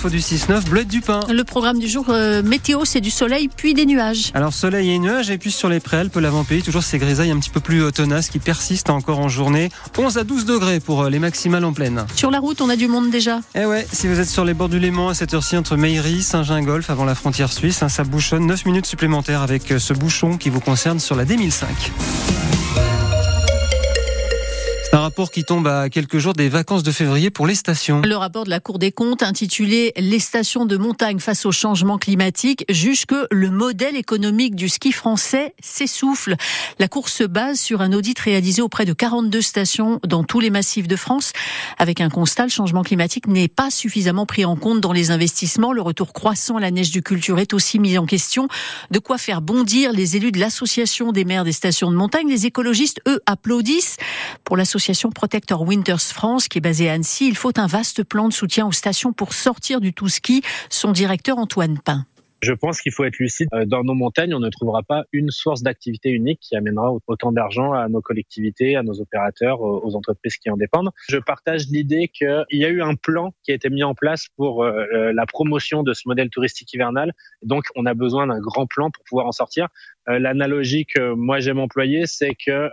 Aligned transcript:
Faut 0.00 0.10
du 0.10 0.18
6-9, 0.18 0.64
bleu 0.68 0.84
du 0.84 1.00
pain. 1.00 1.20
Le 1.32 1.44
programme 1.44 1.78
du 1.78 1.88
jour 1.88 2.06
euh, 2.10 2.42
météo, 2.42 2.84
c'est 2.84 3.00
du 3.00 3.10
soleil 3.10 3.48
puis 3.48 3.72
des 3.72 3.86
nuages. 3.86 4.32
Alors 4.34 4.52
soleil 4.52 4.90
et 4.90 4.98
nuages, 4.98 5.30
et 5.30 5.38
puis 5.38 5.50
sur 5.50 5.70
les 5.70 5.80
préalpes, 5.80 6.16
l'avant-pays, 6.16 6.62
toujours 6.62 6.82
ces 6.82 6.98
grisailles 6.98 7.30
un 7.30 7.38
petit 7.38 7.48
peu 7.48 7.60
plus 7.60 7.82
euh, 7.82 7.90
tenaces 7.90 8.28
qui 8.28 8.38
persistent 8.38 8.90
encore 8.90 9.20
en 9.20 9.28
journée. 9.28 9.70
11 9.96 10.18
à 10.18 10.24
12 10.24 10.44
degrés 10.44 10.80
pour 10.80 11.02
euh, 11.04 11.10
les 11.10 11.18
maximales 11.18 11.64
en 11.64 11.72
pleine. 11.72 12.04
Sur 12.16 12.30
la 12.30 12.38
route, 12.40 12.60
on 12.60 12.68
a 12.68 12.76
du 12.76 12.86
monde 12.86 13.10
déjà. 13.10 13.40
Eh 13.54 13.64
ouais, 13.64 13.86
si 13.92 14.06
vous 14.06 14.20
êtes 14.20 14.28
sur 14.28 14.44
les 14.44 14.52
bords 14.52 14.68
du 14.68 14.78
Léman 14.78 15.08
à 15.08 15.14
cette 15.14 15.32
heure-ci 15.32 15.56
entre 15.56 15.76
Meiry, 15.76 16.22
Saint-Gingolf, 16.22 16.90
avant 16.90 17.04
la 17.06 17.14
frontière 17.14 17.50
suisse, 17.50 17.82
hein, 17.82 17.88
ça 17.88 18.04
bouchonne 18.04 18.46
9 18.46 18.66
minutes 18.66 18.86
supplémentaires 18.86 19.40
avec 19.40 19.72
ce 19.78 19.94
bouchon 19.94 20.36
qui 20.36 20.50
vous 20.50 20.60
concerne 20.60 21.00
sur 21.00 21.16
la 21.16 21.24
D1005. 21.24 21.64
Un 24.94 25.00
rapport 25.00 25.32
qui 25.32 25.42
tombe 25.42 25.66
à 25.66 25.88
quelques 25.88 26.18
jours 26.18 26.34
des 26.34 26.48
vacances 26.48 26.84
de 26.84 26.92
février 26.92 27.28
pour 27.28 27.48
les 27.48 27.56
stations. 27.56 28.00
Le 28.02 28.14
rapport 28.14 28.44
de 28.44 28.50
la 28.50 28.60
Cour 28.60 28.78
des 28.78 28.92
comptes 28.92 29.24
intitulé 29.24 29.92
Les 29.96 30.20
stations 30.20 30.66
de 30.66 30.76
montagne 30.76 31.18
face 31.18 31.46
au 31.46 31.50
changement 31.50 31.98
climatique 31.98 32.64
juge 32.68 33.04
que 33.04 33.26
le 33.32 33.50
modèle 33.50 33.96
économique 33.96 34.54
du 34.54 34.68
ski 34.68 34.92
français 34.92 35.52
s'essouffle. 35.60 36.36
La 36.78 36.86
Cour 36.86 37.08
se 37.08 37.24
base 37.24 37.58
sur 37.58 37.80
un 37.80 37.92
audit 37.92 38.16
réalisé 38.20 38.62
auprès 38.62 38.84
de 38.84 38.92
42 38.92 39.42
stations 39.42 39.98
dans 40.06 40.22
tous 40.22 40.38
les 40.38 40.50
massifs 40.50 40.86
de 40.86 40.94
France 40.94 41.32
avec 41.76 42.00
un 42.00 42.08
constat, 42.08 42.44
le 42.44 42.50
changement 42.50 42.82
climatique 42.82 43.26
n'est 43.26 43.48
pas 43.48 43.70
suffisamment 43.70 44.26
pris 44.26 44.44
en 44.44 44.54
compte 44.54 44.80
dans 44.80 44.92
les 44.92 45.10
investissements. 45.10 45.72
Le 45.72 45.82
retour 45.82 46.12
croissant 46.12 46.56
à 46.56 46.60
la 46.60 46.70
neige 46.70 46.92
du 46.92 47.02
culture 47.02 47.40
est 47.40 47.52
aussi 47.52 47.80
mis 47.80 47.98
en 47.98 48.06
question. 48.06 48.46
De 48.92 49.00
quoi 49.00 49.18
faire 49.18 49.40
bondir 49.40 49.92
les 49.92 50.16
élus 50.16 50.30
de 50.30 50.38
l'association 50.38 51.10
des 51.10 51.24
maires 51.24 51.42
des 51.42 51.52
stations 51.52 51.90
de 51.90 51.96
montagne. 51.96 52.28
Les 52.28 52.46
écologistes, 52.46 53.00
eux, 53.08 53.20
applaudissent. 53.26 53.96
Pour 54.44 54.56
l'association 54.56 54.83
l'association 54.84 55.08
Protector 55.08 55.62
Winters 55.62 56.02
France, 56.02 56.46
qui 56.46 56.58
est 56.58 56.60
basée 56.60 56.90
à 56.90 56.92
Annecy, 56.92 57.26
il 57.26 57.36
faut 57.36 57.58
un 57.58 57.66
vaste 57.66 58.04
plan 58.04 58.28
de 58.28 58.34
soutien 58.34 58.66
aux 58.66 58.72
stations 58.72 59.14
pour 59.14 59.32
sortir 59.32 59.80
du 59.80 59.94
tout 59.94 60.08
ski. 60.08 60.42
Son 60.68 60.92
directeur 60.92 61.38
Antoine 61.38 61.78
Pain. 61.82 62.04
Je 62.42 62.52
pense 62.52 62.82
qu'il 62.82 62.92
faut 62.92 63.04
être 63.04 63.18
lucide. 63.18 63.48
Euh, 63.54 63.64
dans 63.64 63.82
nos 63.82 63.94
montagnes, 63.94 64.34
on 64.34 64.40
ne 64.40 64.50
trouvera 64.50 64.82
pas 64.82 65.04
une 65.12 65.30
source 65.30 65.62
d'activité 65.62 66.10
unique 66.10 66.40
qui 66.42 66.54
amènera 66.54 66.92
autant 67.06 67.32
d'argent 67.32 67.72
à 67.72 67.88
nos 67.88 68.02
collectivités, 68.02 68.76
à 68.76 68.82
nos 68.82 69.00
opérateurs, 69.00 69.62
aux 69.62 69.96
entreprises 69.96 70.36
qui 70.36 70.50
en 70.50 70.58
dépendent. 70.58 70.90
Je 71.08 71.16
partage 71.16 71.68
l'idée 71.68 72.08
qu'il 72.08 72.44
y 72.50 72.66
a 72.66 72.68
eu 72.68 72.82
un 72.82 72.96
plan 72.96 73.32
qui 73.42 73.52
a 73.52 73.54
été 73.54 73.70
mis 73.70 73.82
en 73.82 73.94
place 73.94 74.26
pour 74.36 74.62
euh, 74.62 74.84
euh, 74.92 75.12
la 75.14 75.24
promotion 75.24 75.82
de 75.82 75.94
ce 75.94 76.02
modèle 76.04 76.28
touristique 76.28 76.74
hivernal. 76.74 77.14
Donc, 77.42 77.64
on 77.76 77.86
a 77.86 77.94
besoin 77.94 78.26
d'un 78.26 78.40
grand 78.40 78.66
plan 78.66 78.90
pour 78.90 79.04
pouvoir 79.04 79.26
en 79.26 79.32
sortir. 79.32 79.68
L'analogie 80.06 80.84
que 80.84 81.14
moi 81.14 81.40
j'aime 81.40 81.58
employer, 81.58 82.06
c'est 82.06 82.34
que 82.34 82.68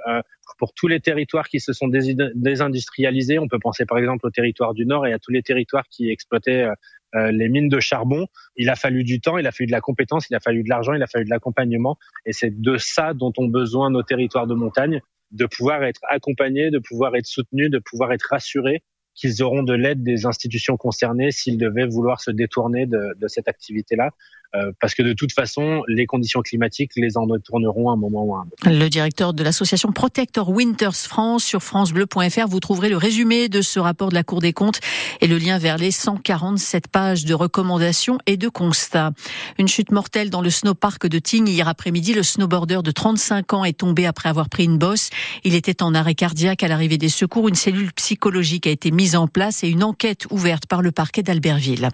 pour 0.58 0.74
tous 0.74 0.88
les 0.88 1.00
territoires 1.00 1.48
qui 1.48 1.60
se 1.60 1.74
sont 1.74 1.88
désindustrialisés, 1.88 3.40
on 3.40 3.48
peut 3.48 3.60
penser 3.60 3.86
par 3.86 3.98
exemple 3.98 4.28
au 4.28 4.30
territoire 4.30 4.74
du 4.74 4.86
Nord 4.86 5.08
et 5.08 5.14
à 5.14 5.20
tous 5.20 5.32
les 5.32 5.42
territoires 5.42 5.86
qui 5.90 6.10
exploitaient 6.10 6.68
euh, 7.16 7.32
les 7.32 7.50
mines 7.50 7.68
de 7.68 7.80
charbon. 7.80 8.28
Il 8.56 8.70
a 8.70 8.76
fallu 8.76 9.04
du 9.04 9.20
temps, 9.20 9.38
il 9.38 9.46
a 9.46 9.52
fallu 9.52 9.68
de 9.68 9.72
la 9.72 9.82
compétence, 9.82 10.30
il 10.30 10.36
a 10.36 10.40
fallu 10.40 10.64
de 10.64 10.70
l'argent, 10.70 10.94
il 10.94 11.04
a 11.04 11.08
fallu 11.08 11.26
de 11.26 11.30
l'accompagnement. 11.30 11.98
Et 12.26 12.32
c'est 12.32 12.62
de 12.62 12.78
ça 12.78 13.14
dont 13.14 13.34
ont 13.38 13.48
besoin 13.48 13.90
nos 13.90 14.04
territoires 14.04 14.48
de 14.48 14.54
montagne, 14.54 15.02
de 15.32 15.46
pouvoir 15.46 15.84
être 15.84 16.00
accompagnés, 16.10 16.72
de 16.72 16.80
pouvoir 16.80 17.16
être 17.16 17.26
soutenus, 17.26 17.70
de 17.70 17.80
pouvoir 17.80 18.14
être 18.14 18.28
rassurés 18.30 18.82
qu'ils 19.22 19.44
auront 19.44 19.62
de 19.62 19.74
l'aide 19.74 20.02
des 20.02 20.26
institutions 20.26 20.78
concernées 20.78 21.32
s'ils 21.32 21.58
devaient 21.58 21.86
vouloir 21.86 22.20
se 22.20 22.32
détourner 22.32 22.88
de, 22.88 23.16
de 23.20 23.28
cette 23.28 23.48
activité-là. 23.48 24.10
Euh, 24.54 24.74
parce 24.82 24.96
que 24.96 25.02
de 25.02 25.14
toute 25.14 25.32
façon, 25.32 25.82
les 25.88 26.06
conditions 26.06 26.42
climatiques 26.42 26.92
les 26.98 27.16
en 27.16 27.26
tourneront 27.40 27.90
un 27.90 27.96
moment 27.96 28.24
ou 28.26 28.36
un 28.36 28.42
autre. 28.42 28.70
Le 28.70 28.90
directeur 28.90 29.34
de 29.34 29.44
l'association 29.44 29.94
Protector 29.94 30.50
Winters 30.50 30.96
France 30.96 31.46
sur 31.46 31.64
francebleu.fr, 31.64 32.48
vous 32.50 32.60
trouverez 32.60 32.90
le 32.90 32.98
résumé 32.98 33.48
de 33.48 33.62
ce 33.62 33.80
rapport 33.80 34.10
de 34.10 34.14
la 34.14 34.24
Cour 34.24 34.42
des 34.42 34.52
comptes 34.52 34.82
et 35.22 35.28
le 35.28 35.38
lien 35.38 35.58
vers 35.58 35.78
les 35.78 35.92
147 35.92 36.90
pages 36.90 37.24
de 37.24 37.34
recommandations 37.34 38.18
et 38.26 38.36
de 38.36 38.50
constats. 38.50 39.12
Une 39.58 39.70
chute 39.70 39.92
mortelle 39.92 40.30
dans 40.30 40.42
le 40.42 40.50
snowpark 40.50 41.08
de 41.08 41.20
Tignes 41.20 41.48
hier 41.48 41.70
après-midi. 41.70 42.14
Le 42.14 42.24
snowboarder 42.24 42.80
de 42.84 42.92
35 42.92 43.54
ans 43.54 43.64
est 43.64 43.80
tombé 43.80 44.06
après 44.06 44.28
avoir 44.28 44.50
pris 44.50 44.66
une 44.66 44.78
bosse. 44.78 45.12
Il 45.46 45.56
était 45.56 45.82
en 45.82 45.96
arrêt 45.96 46.16
cardiaque 46.16 46.64
à 46.64 46.68
l'arrivée 46.68 46.98
des 46.98 47.10
secours. 47.10 47.48
Une 47.48 47.56
cellule 47.56 47.94
psychologique 47.94 48.68
a 48.68 48.72
été 48.72 48.92
mise 48.92 49.11
en 49.16 49.28
place 49.28 49.64
et 49.64 49.70
une 49.70 49.84
enquête 49.84 50.26
ouverte 50.30 50.66
par 50.66 50.82
le 50.82 50.92
parquet 50.92 51.24
d'Albertville. 51.24 51.90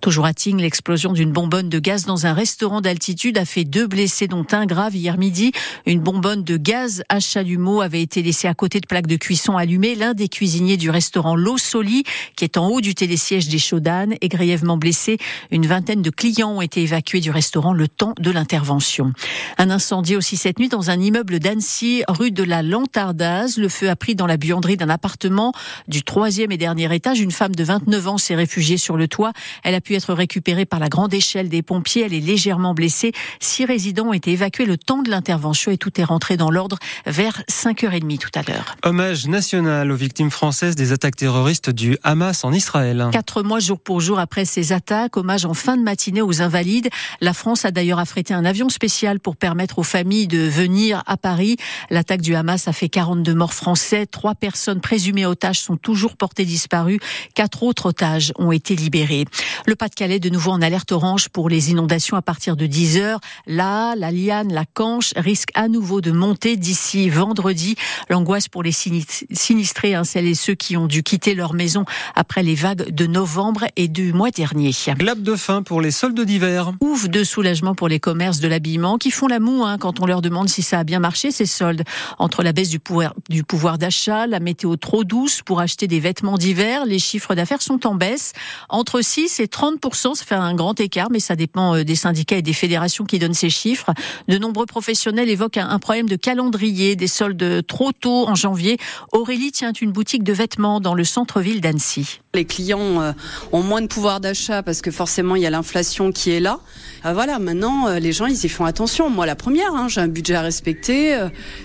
Toujours 0.00 0.26
à 0.26 0.34
Tignes, 0.34 0.60
l'explosion 0.60 1.12
d'une 1.12 1.32
bonbonne 1.32 1.68
de 1.68 1.78
gaz 1.78 2.04
dans 2.04 2.26
un 2.26 2.32
restaurant 2.32 2.80
d'altitude 2.80 3.38
a 3.38 3.44
fait 3.44 3.64
deux 3.64 3.86
blessés, 3.86 4.28
dont 4.28 4.46
un 4.52 4.66
grave 4.66 4.94
hier 4.94 5.18
midi. 5.18 5.52
Une 5.86 6.00
bonbonne 6.00 6.44
de 6.44 6.56
gaz 6.56 7.02
à 7.08 7.20
chalumeau 7.20 7.80
avait 7.80 8.02
été 8.02 8.22
laissée 8.22 8.48
à 8.48 8.54
côté 8.54 8.80
de 8.80 8.86
plaques 8.86 9.06
de 9.06 9.16
cuisson 9.16 9.56
allumées. 9.56 9.94
L'un 9.94 10.14
des 10.14 10.28
cuisiniers 10.28 10.76
du 10.76 10.90
restaurant 10.90 11.36
L'Eau 11.36 11.58
Soli, 11.58 12.04
qui 12.36 12.44
est 12.44 12.56
en 12.56 12.68
haut 12.68 12.80
du 12.80 12.94
télésiège 12.94 13.48
des 13.48 13.58
Chaudanes, 13.58 14.14
est 14.20 14.28
grièvement 14.28 14.76
blessé. 14.76 15.18
Une 15.50 15.66
vingtaine 15.66 16.02
de 16.02 16.10
clients 16.10 16.52
ont 16.52 16.60
été 16.60 16.82
évacués 16.82 17.20
du 17.20 17.30
restaurant 17.30 17.72
le 17.72 17.88
temps 17.88 18.14
de 18.18 18.30
l'intervention. 18.30 19.12
Un 19.58 19.70
incendie 19.70 20.16
aussi 20.16 20.36
cette 20.36 20.58
nuit 20.58 20.68
dans 20.68 20.90
un 20.90 21.00
immeuble 21.00 21.38
d'Annecy, 21.38 22.02
rue 22.08 22.30
de 22.30 22.42
la 22.42 22.62
Lantardaz. 22.62 23.58
Le 23.58 23.68
feu 23.68 23.90
a 23.90 23.96
pris 23.96 24.14
dans 24.14 24.26
la 24.26 24.36
buanderie 24.36 24.76
d'un 24.76 24.88
appartement 24.88 25.52
du 25.88 26.02
troisième 26.02 26.49
et 26.52 26.56
dernier 26.56 26.92
étage. 26.94 27.20
Une 27.20 27.32
femme 27.32 27.54
de 27.54 27.64
29 27.64 28.08
ans 28.08 28.18
s'est 28.18 28.34
réfugiée 28.34 28.76
sur 28.76 28.96
le 28.96 29.08
toit. 29.08 29.32
Elle 29.64 29.74
a 29.74 29.80
pu 29.80 29.94
être 29.94 30.14
récupérée 30.14 30.66
par 30.66 30.80
la 30.80 30.88
grande 30.88 31.12
échelle 31.12 31.48
des 31.48 31.62
pompiers 31.62 31.90
elle 31.98 32.14
est 32.14 32.20
légèrement 32.20 32.74
blessée. 32.74 33.12
Six 33.40 33.64
résidents 33.64 34.08
ont 34.08 34.12
été 34.12 34.32
évacués 34.32 34.64
le 34.64 34.76
temps 34.76 35.02
de 35.02 35.10
l'intervention 35.10 35.70
et 35.70 35.78
tout 35.78 36.00
est 36.00 36.04
rentré 36.04 36.36
dans 36.36 36.50
l'ordre 36.50 36.78
vers 37.06 37.42
5h30 37.50 38.18
tout 38.18 38.30
à 38.34 38.42
l'heure. 38.42 38.76
Hommage 38.84 39.26
national 39.26 39.90
aux 39.90 39.96
victimes 39.96 40.30
françaises 40.30 40.76
des 40.76 40.92
attaques 40.92 41.16
terroristes 41.16 41.70
du 41.70 41.96
Hamas 42.02 42.44
en 42.44 42.52
Israël. 42.52 43.08
Quatre 43.12 43.42
mois 43.42 43.60
jour 43.60 43.80
pour 43.80 44.00
jour 44.00 44.18
après 44.18 44.44
ces 44.44 44.72
attaques, 44.72 45.16
hommage 45.16 45.44
en 45.44 45.54
fin 45.54 45.76
de 45.76 45.82
matinée 45.82 46.22
aux 46.22 46.42
invalides. 46.42 46.88
La 47.20 47.32
France 47.32 47.64
a 47.64 47.70
d'ailleurs 47.70 47.98
affrété 47.98 48.34
un 48.34 48.44
avion 48.44 48.68
spécial 48.68 49.20
pour 49.20 49.36
permettre 49.36 49.78
aux 49.78 49.84
familles 49.84 50.26
de 50.26 50.38
venir 50.38 51.02
à 51.06 51.16
Paris. 51.16 51.56
L'attaque 51.90 52.22
du 52.22 52.34
Hamas 52.34 52.68
a 52.68 52.72
fait 52.72 52.88
42 52.88 53.34
morts 53.34 53.54
français. 53.54 54.06
Trois 54.06 54.34
personnes 54.34 54.80
présumées 54.80 55.26
otages 55.26 55.60
sont 55.60 55.76
toujours 55.76 56.16
portées 56.16 56.39
disparues. 56.44 57.00
Quatre 57.34 57.62
autres 57.62 57.86
otages 57.86 58.32
ont 58.36 58.52
été 58.52 58.76
libérés. 58.76 59.24
Le 59.66 59.76
Pas-de-Calais 59.76 60.18
de 60.18 60.28
nouveau 60.28 60.52
en 60.52 60.62
alerte 60.62 60.92
orange 60.92 61.28
pour 61.28 61.48
les 61.48 61.70
inondations 61.70 62.16
à 62.16 62.22
partir 62.22 62.56
de 62.56 62.66
10 62.66 62.98
heures. 62.98 63.20
Là, 63.46 63.94
la 63.96 64.10
liane, 64.10 64.52
la 64.52 64.64
canche 64.64 65.12
risque 65.16 65.50
à 65.54 65.68
nouveau 65.68 66.00
de 66.00 66.12
monter 66.12 66.56
d'ici 66.56 67.08
vendredi. 67.10 67.76
L'angoisse 68.08 68.48
pour 68.48 68.62
les 68.62 68.72
sinistrés, 68.72 69.94
hein, 69.94 70.04
celles 70.04 70.26
et 70.26 70.34
ceux 70.34 70.54
qui 70.54 70.76
ont 70.76 70.86
dû 70.86 71.02
quitter 71.02 71.34
leur 71.34 71.54
maison 71.54 71.84
après 72.14 72.42
les 72.42 72.54
vagues 72.54 72.90
de 72.90 73.06
novembre 73.06 73.64
et 73.76 73.88
du 73.88 74.12
mois 74.12 74.30
dernier. 74.30 74.72
Clap 74.98 75.20
de 75.20 75.36
fin 75.36 75.62
pour 75.62 75.80
les 75.80 75.90
soldes 75.90 76.20
d'hiver. 76.20 76.72
Ouf 76.80 77.08
de 77.08 77.24
soulagement 77.24 77.74
pour 77.74 77.88
les 77.88 78.00
commerces 78.00 78.40
de 78.40 78.48
l'habillement 78.48 78.98
qui 78.98 79.10
font 79.10 79.26
la 79.26 79.40
moue 79.40 79.64
hein, 79.64 79.78
quand 79.78 80.00
on 80.00 80.06
leur 80.06 80.22
demande 80.22 80.48
si 80.48 80.62
ça 80.62 80.80
a 80.80 80.84
bien 80.84 81.00
marché 81.00 81.30
ces 81.30 81.46
soldes. 81.46 81.82
Entre 82.18 82.42
la 82.42 82.52
baisse 82.52 82.68
du 82.68 82.78
pouvoir, 82.78 83.14
du 83.28 83.44
pouvoir 83.44 83.78
d'achat, 83.78 84.26
la 84.26 84.40
météo 84.40 84.76
trop 84.76 85.04
douce 85.04 85.42
pour 85.42 85.60
acheter 85.60 85.86
des 85.86 86.00
vêtements 86.00 86.29
d'hiver, 86.38 86.84
les 86.84 86.98
chiffres 86.98 87.34
d'affaires 87.34 87.62
sont 87.62 87.86
en 87.86 87.94
baisse. 87.94 88.32
Entre 88.68 89.00
6 89.00 89.40
et 89.40 89.48
30 89.48 89.78
ça 89.92 90.24
fait 90.24 90.34
un 90.34 90.54
grand 90.54 90.78
écart, 90.80 91.08
mais 91.10 91.20
ça 91.20 91.36
dépend 91.36 91.76
euh, 91.76 91.84
des 91.84 91.94
syndicats 91.94 92.36
et 92.36 92.42
des 92.42 92.52
fédérations 92.52 93.04
qui 93.04 93.18
donnent 93.18 93.34
ces 93.34 93.50
chiffres. 93.50 93.90
De 94.28 94.38
nombreux 94.38 94.66
professionnels 94.66 95.28
évoquent 95.28 95.58
un 95.58 95.78
problème 95.78 96.08
de 96.08 96.16
calendrier, 96.16 96.96
des 96.96 97.06
soldes 97.06 97.66
trop 97.66 97.92
tôt 97.92 98.28
en 98.28 98.34
janvier. 98.34 98.78
Aurélie 99.12 99.52
tient 99.52 99.72
une 99.72 99.92
boutique 99.92 100.24
de 100.24 100.32
vêtements 100.32 100.80
dans 100.80 100.94
le 100.94 101.04
centre-ville 101.04 101.60
d'Annecy. 101.60 102.20
Les 102.34 102.44
clients 102.44 103.02
euh, 103.02 103.12
ont 103.52 103.62
moins 103.62 103.82
de 103.82 103.86
pouvoir 103.86 104.20
d'achat 104.20 104.62
parce 104.62 104.82
que 104.82 104.90
forcément 104.90 105.36
il 105.36 105.42
y 105.42 105.46
a 105.46 105.50
l'inflation 105.50 106.12
qui 106.12 106.30
est 106.30 106.40
là. 106.40 106.60
Euh, 107.04 107.12
voilà, 107.12 107.38
maintenant 107.38 107.88
les 107.98 108.12
gens 108.12 108.26
ils 108.26 108.44
y 108.44 108.48
font 108.48 108.64
attention. 108.64 109.10
Moi 109.10 109.26
la 109.26 109.36
première, 109.36 109.74
hein, 109.74 109.88
j'ai 109.88 110.00
un 110.00 110.08
budget 110.08 110.34
à 110.34 110.42
respecter. 110.42 111.18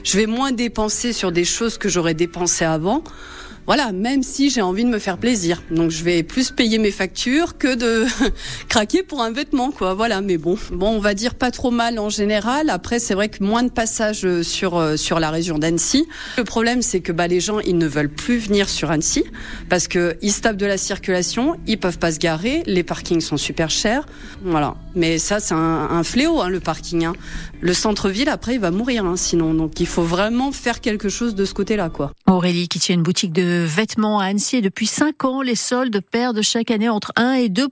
Je 0.03 0.17
vais 0.17 0.25
moins 0.25 0.51
dépenser 0.51 1.13
sur 1.13 1.31
des 1.31 1.45
choses 1.45 1.77
que 1.77 1.89
j'aurais 1.89 2.13
dépensé 2.13 2.65
avant 2.65 3.03
voilà, 3.67 3.91
même 3.91 4.23
si 4.23 4.49
j'ai 4.49 4.61
envie 4.61 4.83
de 4.83 4.89
me 4.89 4.99
faire 4.99 5.17
plaisir. 5.17 5.63
Donc 5.71 5.91
je 5.91 6.03
vais 6.03 6.23
plus 6.23 6.51
payer 6.51 6.77
mes 6.77 6.91
factures 6.91 7.57
que 7.57 7.75
de 7.75 8.05
craquer 8.69 9.03
pour 9.03 9.21
un 9.21 9.31
vêtement, 9.31 9.71
quoi. 9.71 9.93
Voilà, 9.93 10.21
mais 10.21 10.37
bon, 10.37 10.57
bon, 10.71 10.89
on 10.89 10.99
va 10.99 11.13
dire 11.13 11.35
pas 11.35 11.51
trop 11.51 11.71
mal 11.71 11.99
en 11.99 12.09
général. 12.09 12.69
Après, 12.69 12.99
c'est 12.99 13.13
vrai 13.13 13.29
que 13.29 13.43
moins 13.43 13.63
de 13.63 13.69
passages 13.69 14.25
euh, 14.25 14.43
sur 14.43 14.77
euh, 14.77 14.97
sur 14.97 15.19
la 15.19 15.31
région 15.31 15.57
d'Annecy. 15.57 16.05
Le 16.37 16.43
problème, 16.43 16.81
c'est 16.81 17.01
que 17.01 17.11
bah 17.11 17.27
les 17.27 17.39
gens, 17.39 17.59
ils 17.59 17.77
ne 17.77 17.87
veulent 17.87 18.09
plus 18.09 18.37
venir 18.37 18.69
sur 18.69 18.91
Annecy 18.91 19.23
parce 19.69 19.87
que 19.87 20.17
ils 20.21 20.31
se 20.31 20.41
tapent 20.41 20.57
de 20.57 20.65
la 20.65 20.77
circulation, 20.77 21.55
ils 21.67 21.79
peuvent 21.79 21.99
pas 21.99 22.11
se 22.11 22.19
garer, 22.19 22.63
les 22.65 22.83
parkings 22.83 23.21
sont 23.21 23.37
super 23.37 23.69
chers. 23.69 24.05
Voilà. 24.43 24.75
Mais 24.95 25.17
ça, 25.17 25.39
c'est 25.39 25.53
un, 25.53 26.03
fléau, 26.03 26.39
hein, 26.39 26.49
le 26.49 26.61
parking. 26.61 27.05
Hein. 27.05 27.13
Le 27.59 27.73
centre-ville, 27.73 28.29
après, 28.29 28.55
il 28.55 28.61
va 28.61 28.71
mourir, 28.71 29.05
hein, 29.05 29.17
sinon. 29.17 29.53
Donc, 29.53 29.79
il 29.79 29.87
faut 29.87 30.03
vraiment 30.03 30.51
faire 30.53 30.79
quelque 30.79 31.09
chose 31.09 31.35
de 31.35 31.43
ce 31.43 31.53
côté-là, 31.53 31.89
quoi. 31.89 32.13
Aurélie, 32.27 32.69
qui 32.69 32.79
tient 32.79 32.95
une 32.95 33.03
boutique 33.03 33.33
de 33.33 33.54
vêtements 33.63 34.19
à 34.19 34.25
Annecy 34.25 34.57
et 34.57 34.61
depuis 34.61 34.87
5 34.87 35.23
ans, 35.23 35.41
les 35.41 35.55
soldes 35.55 36.01
perdent 36.11 36.41
chaque 36.41 36.71
année 36.71 36.89
entre 36.89 37.13
1 37.15 37.33
et 37.33 37.49
2 37.49 37.67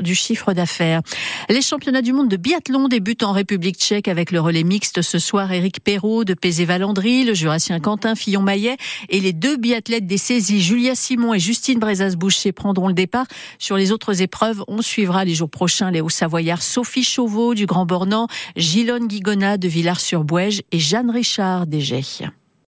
du 0.00 0.14
chiffre 0.14 0.52
d'affaires. 0.52 1.02
Les 1.48 1.60
championnats 1.62 2.02
du 2.02 2.12
monde 2.12 2.28
de 2.28 2.36
biathlon 2.36 2.88
débutent 2.88 3.22
en 3.22 3.32
République 3.32 3.76
tchèque 3.76 4.08
avec 4.08 4.30
le 4.30 4.40
relais 4.40 4.62
mixte 4.62 5.02
ce 5.02 5.18
soir. 5.18 5.52
Éric 5.52 5.82
Perrault 5.82 6.24
de 6.24 6.34
Pézé-Valandry, 6.34 7.24
le 7.24 7.34
jurassien 7.34 7.80
Quentin 7.80 8.14
Fillon-Maillet 8.14 8.76
et 9.08 9.20
les 9.20 9.32
deux 9.32 9.56
biathlètes 9.56 10.06
des 10.06 10.18
saisies, 10.18 10.62
Julia 10.62 10.94
Simon 10.94 11.34
et 11.34 11.38
Justine 11.38 11.78
Brezas-Boucher, 11.78 12.52
prendront 12.52 12.88
le 12.88 12.94
départ. 12.94 13.26
Sur 13.58 13.76
les 13.76 13.92
autres 13.92 14.22
épreuves, 14.22 14.64
on 14.68 14.80
suivra 14.80 15.24
les 15.24 15.34
jours 15.34 15.50
prochains 15.50 15.90
les 15.90 16.00
Hauts-Savoyards 16.00 16.62
Sophie 16.62 17.04
Chauveau 17.04 17.54
du 17.54 17.66
Grand 17.66 17.86
Bornand, 17.86 18.28
Gilonne 18.56 19.08
Guigona 19.08 19.58
de 19.58 19.68
Villars-sur-Bouège 19.68 20.62
et 20.72 20.78
Jeanne 20.78 21.10
Richard 21.10 21.66
d'Égée. 21.66 21.98